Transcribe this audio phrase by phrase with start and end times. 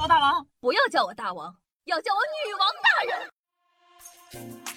[0.00, 1.52] 我大王，不要叫我大王，
[1.86, 2.88] 要叫我女王大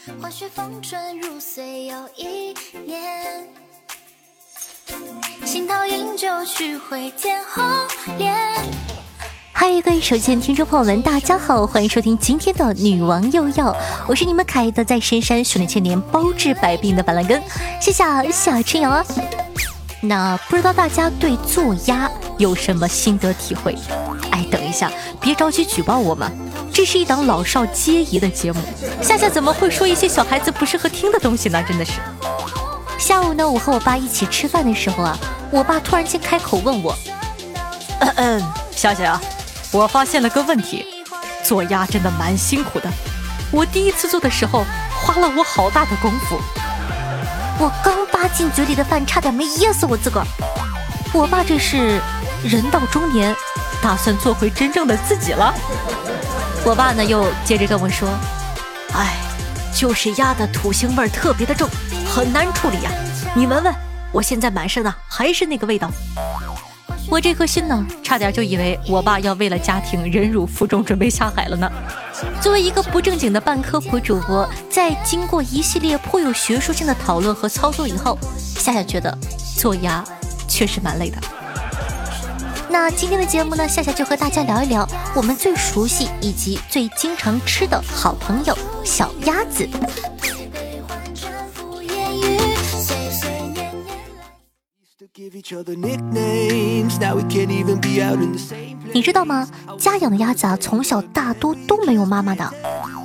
[0.10, 0.20] 人。
[0.20, 2.56] 花雪风春如岁又一
[2.88, 3.48] 年，
[5.46, 7.64] 新桃饮酒须会见红
[8.18, 8.36] 颜。
[9.54, 13.76] 嗨，各位手机听众朋友们，大家好，欢迎收听今天的女王又要，
[14.08, 17.40] 我是你们可爱的在深山修炼千年、包治百病的板蓝根，
[17.80, 19.06] 谢谢小春瑶啊。
[20.02, 23.78] 那不知道大家对做鸭有什么心得体会？
[24.32, 26.32] 哎，等一下，别着急举报我们，
[26.74, 28.60] 这是一档老少皆宜的节目，
[29.02, 31.64] 夏夏怎么会说一些小孩子不适合听的东西呢？
[31.68, 31.94] 真的是。
[32.98, 35.18] 下午呢，我和我爸一起吃饭的时候啊，
[35.52, 36.96] 我爸突然间开口问我
[38.02, 39.22] ：“嗯嗯，夏夏呀。”
[39.72, 40.86] 我发现了个问题，
[41.44, 42.90] 做鸭真的蛮辛苦的。
[43.52, 44.66] 我第一次做的时候，
[45.02, 46.38] 花了我好大的功夫。
[47.62, 50.26] 我刚扒进嘴里的饭，差点没噎死我自个儿。
[51.14, 52.02] 我爸这是
[52.44, 53.36] 人到中年，
[53.84, 55.54] 打算做回真正的自己了。
[56.66, 58.10] 我爸呢，又接着跟我说
[58.98, 59.16] ：“哎，
[59.76, 61.70] 就是鸭的土腥味特别的重，
[62.10, 62.90] 很难处理呀。
[63.36, 63.72] 你闻闻，
[64.12, 65.88] 我现在满身的还是那个味道。”
[67.08, 71.72] 我这颗心呢，差点就以为我爸要为了家庭忍辱负重，准备下海了呢。
[72.42, 79.16] 作为一个不正经的半科普主播，在经过一系列颇有学术性的讨论和操作以后，夏夏觉得
[79.58, 80.04] 做鸭
[80.48, 81.18] 确实蛮累的。
[82.70, 89.68] 那今天的节目呢，夏夏就和大家聊一聊我们最熟悉以及最经常吃的好朋友小鸭子。
[98.94, 99.48] 你知道吗？
[99.78, 102.52] 家养的鸭子啊，从小大多都没有妈妈的。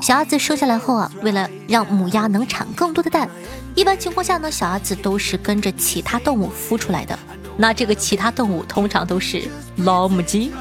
[0.03, 3.29] 小鸭子生下来后啊，为了让母鸭能产更多的蛋，
[3.75, 7.19] 一般情况下呢，小鸭子都是跟着其他动物孵出来的。
[7.57, 10.53] 那这个其他动物通常都是老母鸡，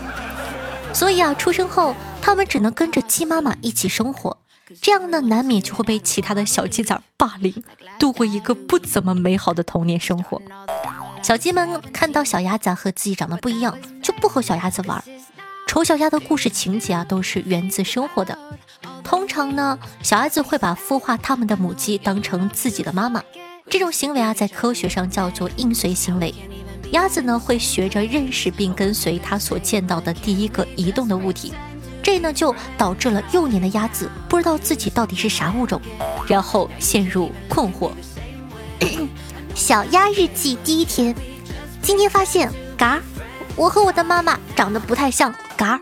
[0.93, 4.37] 所以啊，出生后它们只能跟着鸡妈妈一起生活。
[4.81, 7.63] 这样呢，难免就会被其他的小鸡仔霸凌，
[7.99, 10.41] 度过一个不怎么美好的童年生活。
[11.21, 15.03] 小鸡们看到小鸭子和自己长得不一样，就不和小鸭子玩。
[15.75, 18.39] 丑小鸭的故事情节啊，都是源自生活的。
[19.03, 23.21] 通常呢，小鸭子会把孵化它们的母鸡当成自己的妈妈，
[23.69, 26.33] 这种行为啊，在科学上叫做应随行为。
[26.91, 31.53] 鸭子呢，会学着认识并跟随它所见到的第一个移动的物体，
[32.01, 35.81] 这呢就导致了幼年的鸭子不知道自己到底是啥物种，
[36.25, 37.91] 然后陷入困惑。
[39.53, 41.13] 小鸭日记第一天，
[41.81, 43.01] 今天发现嘎，
[43.57, 45.81] 我和我的妈妈长得不太像嘎儿，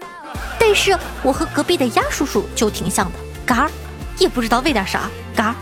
[0.60, 3.72] 但是我和隔壁的鸭叔叔就挺像的嘎儿，
[4.20, 5.56] 也不知道为点啥嘎儿。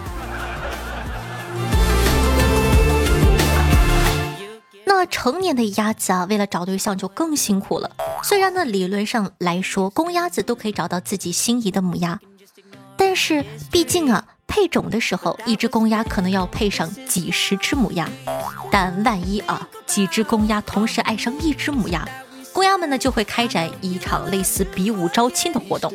[4.86, 7.90] 那成年的鸭子啊，为了找对象就更辛苦了。
[8.24, 12.20] 虽然呢，理论上来说，公鸭子都可以找到自己心仪的母鸭，
[12.98, 14.26] 但是毕竟啊。
[14.54, 18.06] 配种的时候，一只公鸭可能要配上几十只母鸭，
[18.70, 22.06] 但万一啊几只公鸭同时爱上一只母鸭，
[22.54, 25.94] 公鸭们呢就会开展一场类似比武招亲的活动，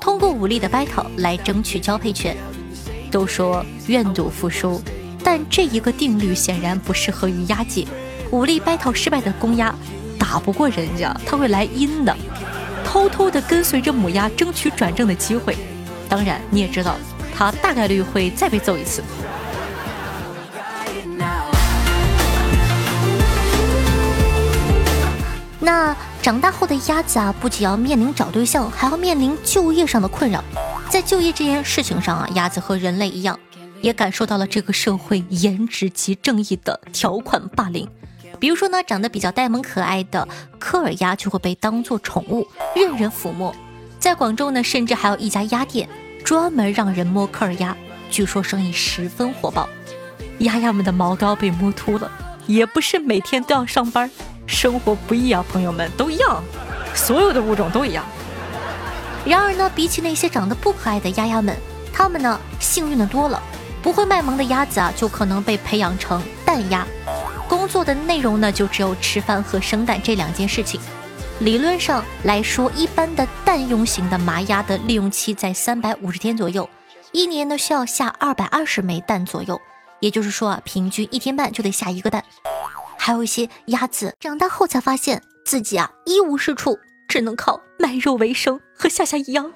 [0.00, 2.36] 通过武力的 battle 来争取交配权。
[3.10, 4.80] 都说愿赌服输，
[5.24, 7.86] 但这一个定律显然不适合于鸭界。
[8.30, 9.74] 武力 battle 失败的公鸭
[10.18, 12.14] 打不过人家，他会来阴的，
[12.84, 15.56] 偷偷的跟随着母鸭争取转正的机会。
[16.08, 16.96] 当然你也知道。
[17.40, 19.00] 他大概率会再被揍一次。
[25.60, 30.42] 那长大后的鸭子啊，不仅要面临找对象，还要面临就业上的困扰。
[30.88, 33.38] 在就业这件事情上啊，鸭子和人类一样，
[33.80, 37.88] 也感受到了这个社会颜值及正义的条款霸凌。
[38.38, 40.26] 比如说呢，长得比较呆萌可爱的
[40.58, 42.46] 科尔鸭就会被当做宠物，
[42.76, 43.54] 任人抚摸。
[43.98, 45.88] 在广州呢，甚至还有一家鸭店。
[46.24, 47.74] 专门让人摸科尔鸭，
[48.10, 49.66] 据说生意十分火爆。
[50.40, 52.10] 鸭鸭们的毛都要被摸秃了，
[52.48, 54.10] 也不是每天都要上班，
[54.46, 56.42] 生活不易啊，朋友们都一样，
[56.94, 58.04] 所有的物种都一样。
[59.24, 61.54] 然而呢，比起那些长得不可爱的鸭鸭们，
[61.92, 63.40] 它们呢幸运的多了。
[63.80, 66.84] 不会卖萌的鸭子啊，就可能被培养成蛋鸭，
[67.46, 70.80] 工作的内容呢就只有吃饭和生蛋这两件事情。
[71.40, 76.68] 理论上来说，一般的蛋用型的麻鸭的利用期在三百五十天左右，
[77.12, 79.60] 一年呢需要下二百二十枚蛋左右，
[80.00, 82.24] 也就是说啊，平均一天半就得下一个蛋。
[82.96, 86.78] 还有一些鸭子长大后才发现自己啊一无是处，
[87.08, 89.50] 只能靠卖肉为生，和夏夏一样。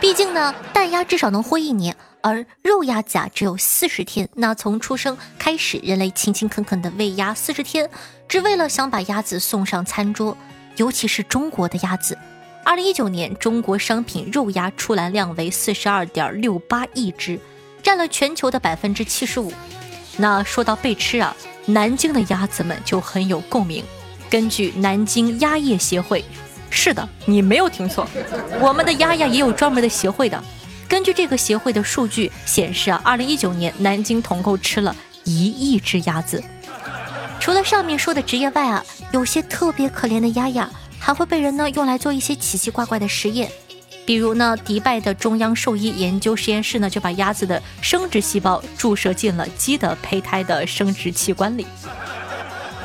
[0.00, 4.28] 毕竟呢，蛋鸭至少能活一年，而肉鸭子啊只有四十天。
[4.34, 7.90] 那从出生开始，人类勤勤恳恳的喂鸭四十天，
[8.28, 10.36] 只为了想把鸭子送上餐桌。
[10.76, 12.16] 尤其是中国的鸭子，
[12.62, 17.40] 二零一九年中国商品肉鸭出栏量为四十二点六八亿只，
[17.82, 19.52] 占了全球的百分之七十五。
[20.16, 21.36] 那说到被吃啊，
[21.66, 23.84] 南京的鸭子们就很有共鸣。
[24.28, 26.24] 根据南京鸭业协会，
[26.70, 28.08] 是的，你没有听错，
[28.60, 30.42] 我们的鸭鸭也有专门的协会的。
[30.88, 34.94] 根据这个协会的数据显示啊，二零一九年南京统购吃了
[35.24, 36.42] 一亿只鸭子。
[37.38, 40.68] 除了上面说的职业外啊，有些特别可怜的鸭鸭。
[40.98, 43.48] 还会被人呢用来做一些奇奇怪怪的实验，
[44.06, 51.66] 比如呢，迪拜的中央兽医研究实验室呢就把鸭子的生殖细胞注射进了鸡的胚胎的生殖器官里，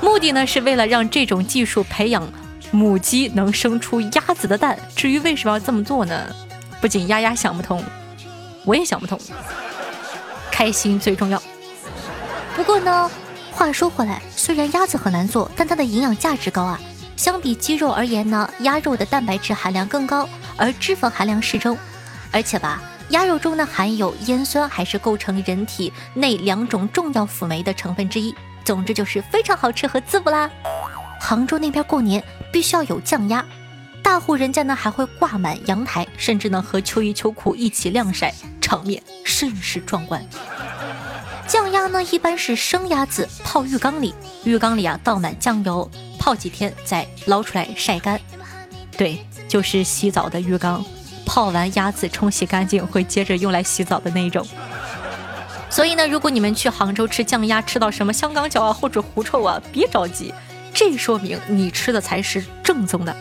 [0.02, 2.28] 目的呢是为了让这种技术培养
[2.72, 4.78] 母鸡能生出鸭子的蛋。
[4.96, 6.36] 至于为什么要这么做呢？
[6.82, 7.84] 不仅丫丫想不通，
[8.66, 9.20] 我也想不通。
[10.50, 11.42] 开心最重要。
[12.56, 13.10] 不过呢，
[13.52, 16.80] 话说回来，虽然鸭子很难做，但它的营养价值高啊。
[17.16, 20.28] 相比鸡肉而言呢，鸭肉的蛋白质含量更高，
[20.62, 21.76] 而脂肪含量适中，
[22.32, 22.80] 而且吧，
[23.10, 28.36] 鸭肉中呢含有烟酸，还是构成人体内两种重要辅酶的成分之一。
[28.64, 30.48] 总之就是非常好吃和滋补啦。
[31.20, 32.24] 杭州那边过年
[32.54, 33.44] 必须要有酱鸭，
[34.04, 38.32] 大户人家呢还会挂满阳台，甚至呢和秋衣秋裤一起晾晒，
[38.62, 40.24] 场面甚是壮观。
[41.48, 44.14] 酱鸭呢一般是生鸭子泡浴缸里，
[44.44, 45.90] 浴缸里啊倒满酱油。
[46.20, 48.22] 泡几天再捞出来晒干，
[48.96, 50.82] 对，就是洗澡的浴缸。
[51.26, 54.48] 泡完鸭子冲洗干净，会接着用来洗澡的那种。
[55.70, 60.34] 所以呢，如果你们去杭州吃酱鸭，吃到什么香港脚啊或者狐臭啊，别着急，
[60.74, 63.14] 这说明你吃的才是正宗的。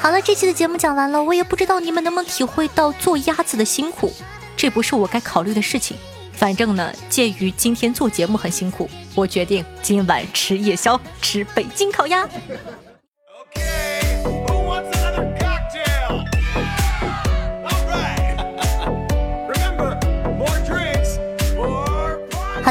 [0.00, 4.12] 好了，这期的节目讲完了，我也不知道你们能不能体会到做鸭子的辛苦，
[4.56, 5.96] 这不是我该考虑的事情。
[6.32, 12.28] 反正呢，鉴于今天做节目很辛苦，我决定今晚吃夜宵，吃北京烤鸭。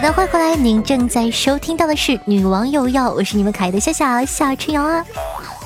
[0.05, 5.03] 的，欢迎回来，您正在收听到的是《女王有药》，我是你们可爱的夏夏夏春瑶啊。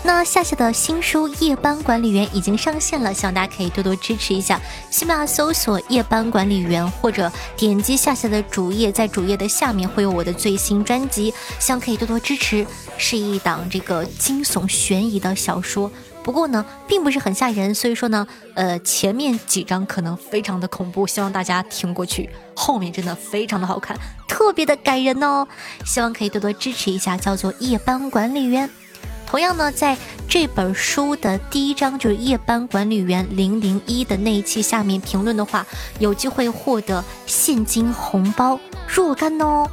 [0.02, 4.58] 那夏夏的新书《夜班管理员》已经上线了，希望大家可以多多支持一下。
[4.90, 12.66] 喜马搜索“夜班管理员”或者点击夏夏的主页，在主页的下面会有我的最新专辑，希望可以多多支持。
[12.98, 15.92] 是一档这个惊悚悬疑的小说，
[16.22, 25.48] 不过呢，并不是很吓人，所以说呢，呃，前面几章可能非常的恐怖，希望大家挺过去，后面真的非常的好看，特别的感人哦。
[25.86, 28.68] 希望可以多多支持一下，叫做《夜班管理员》。
[29.26, 29.96] 同样呢，在
[30.28, 35.66] 这本书的第一章就是夜班管理员零零一的那一期下面评论的话，
[36.00, 39.70] 有机会获得现金红包若干哦。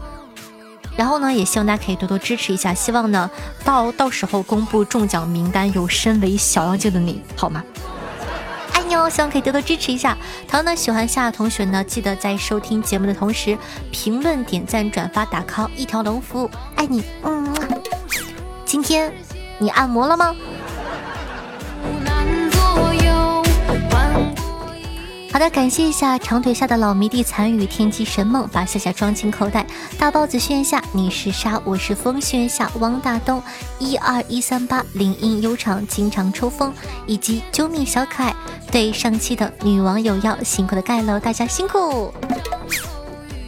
[0.96, 3.30] 然后呢，也希望大家可以多多支持一下，希望呢
[3.64, 7.62] 到到时候公布中奖名单有身为小妖精的你，好吗？
[8.72, 10.16] 爱你哦，希望可以多多支持一下。
[10.48, 13.56] 同样呢，喜欢夏夏同学呢，记得在收听节目的同时
[13.90, 17.04] 评论、点赞、转发、打 call，一条龙服务，爱你。
[17.22, 17.54] 嗯，
[18.64, 19.12] 今天。
[19.58, 20.36] 你按摩了吗？
[25.36, 29.66] 好的，感谢一下长腿下的老迷弟残雨天机神梦，把夏夏装进口袋。
[29.98, 32.72] 大包子炫下，你是沙，我是风炫下。
[32.80, 33.42] 汪大东
[33.78, 36.72] 一二一三八，林音悠长，经常抽风，
[37.06, 38.34] 以及救命小可爱。
[38.72, 42.14] 对上期的女网友要辛苦的盖楼，大家辛苦。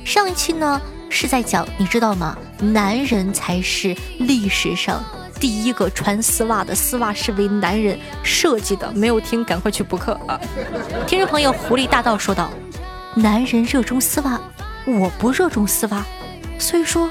[0.05, 2.37] 上一期呢是在讲，你知道吗？
[2.59, 5.03] 男人才是历史上。
[5.41, 10.39] 第一个穿丝袜的丝袜是为男人设计的，没有听赶快去补课啊！
[11.07, 12.51] 听众朋友狐狸大道说道
[13.15, 14.41] ：“男人热衷丝袜，
[14.87, 16.05] 我不热衷丝袜，
[16.59, 17.09] 所以说，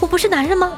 [0.00, 0.72] 我不是男人吗？”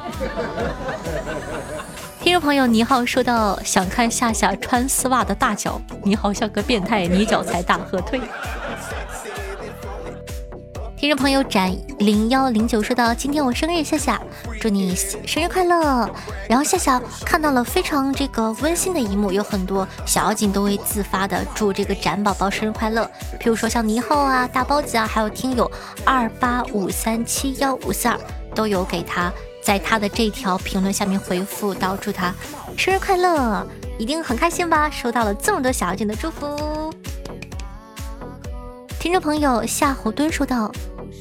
[2.21, 8.21] 听众朋友倪浩说到：“想看夏夏穿丝袜的大脚，你好像个变态，你脚才大，喝退。”
[11.07, 14.21] 听众朋友展零幺零九说到：“今天我生日，夏夏，
[14.59, 16.05] 祝你生日快乐。”
[16.49, 23.09] 然后夏夏看到了非常这个温馨的一幕，有很多小妖精都会自发的祝这个展宝宝生日快乐。
[23.39, 25.71] 譬如说像倪浩啊、大包子啊，还有听友
[26.03, 28.19] 二八五三七幺五四二，
[28.53, 29.31] 都有给他
[29.63, 32.35] 在他的这条评论下面回复到祝他
[32.75, 33.65] 生日快乐，
[33.97, 34.89] 一定很开心吧？
[34.89, 36.93] 收到了这么多小妖精的祝福。
[38.99, 40.69] 听众朋友夏侯惇说道：“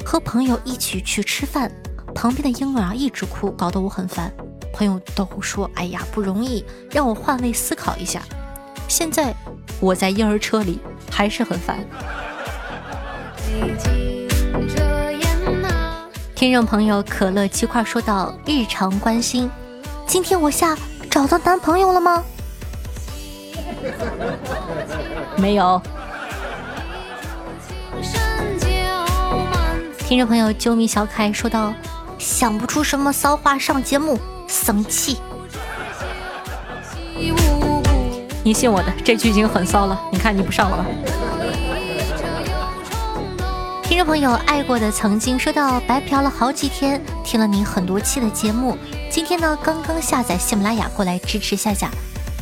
[0.06, 1.68] 和朋友一起去吃饭，
[2.14, 4.32] 旁边的婴儿啊一直哭，搞得我很烦。
[4.72, 8.22] 朋友都说：‘哎呀，不容易，让我换位思考一下。’
[8.86, 9.34] 现在
[9.80, 10.78] 我在婴儿车里
[11.10, 11.84] 还是很烦。”
[16.36, 19.50] 听众朋友可乐鸡块说到：“日常关心，
[20.06, 20.78] 今天我下
[21.10, 22.22] 找到男朋友了吗？”
[25.36, 25.82] 没有。
[30.06, 31.74] 听众朋友，啾咪小可爱说道
[32.16, 35.18] ：“想不出什么骚话上节目，生气。”
[38.44, 40.00] 你信我的，这句已经很骚了。
[40.12, 40.86] 你看你不上了吧？
[43.82, 48.78] 听众朋友，爱过的曾经说到白嫖了好几天，听了你很多期的节目，
[49.10, 51.90] 今天呢刚刚下载喜马拉雅过来支持夏夏。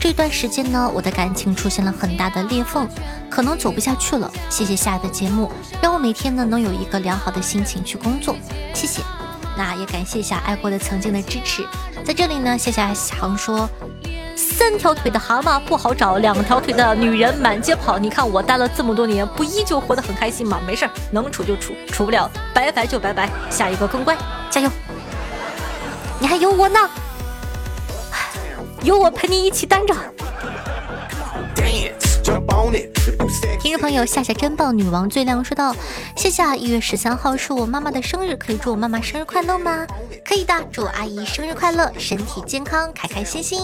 [0.05, 2.87] 这段时间呢，我的感情出现了很大的裂缝，
[3.31, 4.31] 可能走不下去了。
[4.51, 8.37] 谢谢夏的节目，让我每天呢能有一个良好的心情去工作。
[8.75, 9.01] 谢谢，
[9.57, 11.67] 那也感谢一下爱过的曾经的支持。
[12.05, 13.67] 在这里呢，夏夏想说，
[14.37, 17.99] 三条腿的蛤蟆不好找，两条腿的女人满街跑。
[17.99, 20.61] 你看我待了这么多年，不依旧活得很开心吗？
[20.67, 24.15] 没事儿，能处就处，处不了拜拜就拜拜，下一个更乖，
[24.51, 24.71] 加油！
[26.21, 26.79] 你还有我呢。
[28.85, 29.95] 有我陪你一起担着。
[33.59, 35.75] 听众朋友，夏夏真棒，女王最亮说道
[36.15, 39.87] ：“夏夏，一月十三号是我妈妈的生日，可以祝我妈妈生日快乐吗？
[40.23, 43.59] 可以的，祝阿姨生日快乐，身体健康，开开心心。”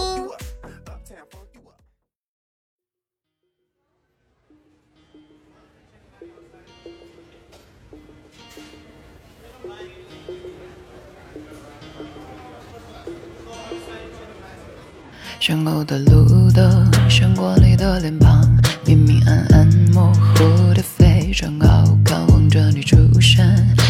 [15.81, 18.47] 想过的路的，想过你的脸庞，
[18.85, 22.27] 明明暗暗模糊的非常好看。
[22.29, 23.47] 望着你出现，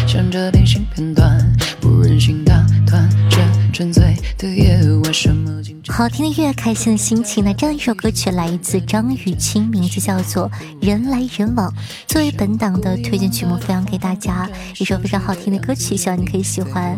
[0.07, 1.45] 想着电信片段，
[1.81, 3.37] 不忍心打断这
[3.73, 5.13] 纯粹的夜晚。
[5.13, 7.43] 什么好听的乐，开心的心情。
[7.43, 10.49] 那这样一首歌曲来自张雨清，名字叫做
[10.87, 11.69] 《人来人往》，
[12.07, 14.49] 作为本档的推荐曲目分享给大家。
[14.79, 16.97] 一首非常好听的歌曲，希望你可以喜欢。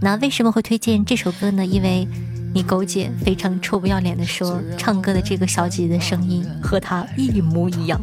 [0.00, 1.64] 那为什么会推荐这首歌呢？
[1.64, 2.08] 因为
[2.54, 8.00] 你狗姐非常臭不要脸的说，唱歌的这个小姐姐的声音和她一模一样。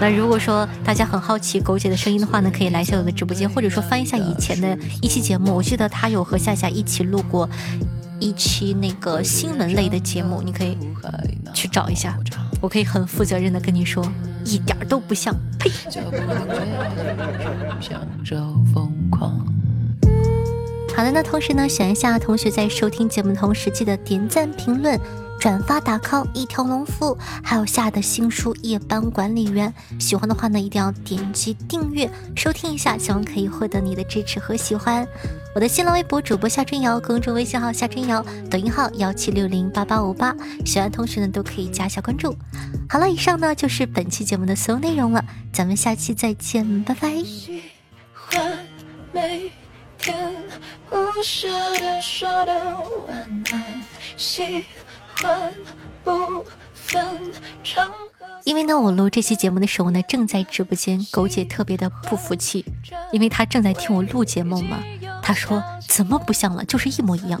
[0.00, 7.48] 那如果说大家很好奇狗姐的声音的话呢，可以来一下我的直播间，或者说翻一下以前的一期节目，我记得她有和夏夏一起录过
[8.18, 10.76] 一期那个新闻类的节目，你可以
[11.52, 12.18] 去找一下。
[12.60, 14.06] 我可以很负责任的跟你说，
[14.44, 15.70] 一点都不像，呸。
[21.00, 25.00] 好的，那同时呢，选一下同学在收听节目同时，记得点赞、评论、
[25.40, 29.72] 转发、打 call，一条龙服务，还有夏的新书《夜班管理员》。
[29.98, 35.08] 喜欢的话呢，一定要点击订阅收听一下，希望可以获得你的支持和喜欢。
[35.54, 42.36] 我的新浪微博主播夏春瑶，公众微信号夏春瑶，抖音号幺七六零八八五八，喜欢同学呢都可以加一下关注。
[42.90, 47.10] 好了，以上呢就是本期节目的所有内容了，咱们下期再见，拜拜。
[47.24, 47.62] 喜
[48.12, 48.58] 欢
[49.14, 49.50] 每
[49.96, 50.14] 天
[50.90, 51.48] 天无舍
[51.78, 52.54] 的说的
[53.08, 53.82] 晚安，
[54.16, 54.64] 喜
[55.16, 55.52] 欢
[56.04, 57.04] 不分
[57.62, 57.94] 场合。
[58.44, 62.64] 因为呢，我录这期节目的时候呢，正在直播间，狗姐特别的不服气，
[63.12, 64.78] 因为她正在听我录节目嘛。
[65.22, 67.40] 她说怎么不像了，就是一模一样。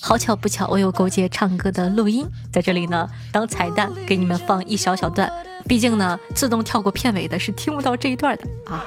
[0.00, 5.30] 好巧不巧，我有狗姐唱歌的录音在这里呢，当彩蛋给你们放一小小段。
[5.66, 8.84] 毕竟呢，自动跳过片尾的是听不到这一段的啊。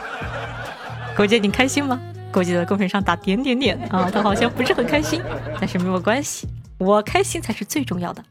[1.18, 2.00] 狗姐，你开心吗？
[2.32, 5.22] 狗姐的公屏上打点点点啊， 他好像不是很开心，
[5.60, 8.24] 但是没有关系，我开心才是最重要的。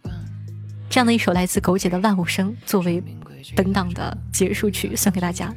[0.88, 3.02] 这样的一首来自狗姐的《万物生》作为
[3.54, 5.54] 本档的结束曲送给大家。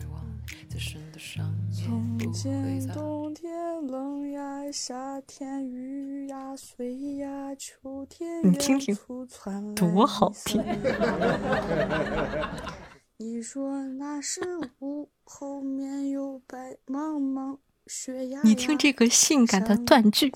[8.43, 8.95] 你听听，
[9.75, 10.63] 多好听！
[13.17, 14.41] 你说那是
[14.79, 17.57] 雾，后面有白茫茫。
[18.43, 20.31] 你听这个性感的断句。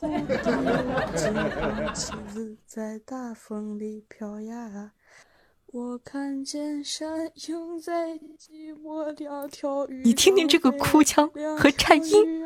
[10.04, 12.44] 你听听这个哭腔和颤音。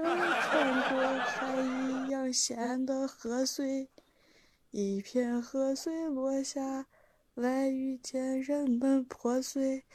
[4.71, 6.85] 一片河水落下
[7.33, 9.85] 来，遇见人们破碎。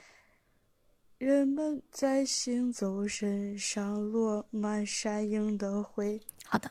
[1.24, 6.20] 人们在行走，身上落满山鹰的灰。
[6.44, 6.70] 好的，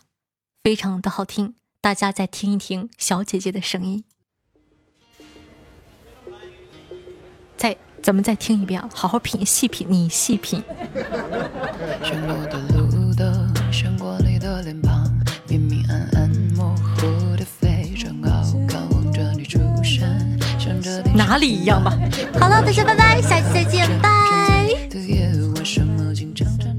[0.62, 4.03] 非常的好听，大家再听一听小姐姐的声音。
[7.57, 10.63] 再，咱们再听一遍啊，好好品，细品，你细品。
[21.15, 21.98] 哪里一样吧？
[22.39, 24.23] 好了，大家拜拜，下期再见，拜。
[24.94, 26.73] 的夜晚什么紧张着